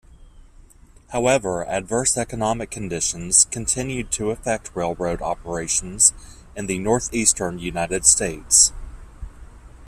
[1.09, 6.11] However, adverse economic conditions continued to affect railroad operations
[6.55, 8.73] in the northeastern United States.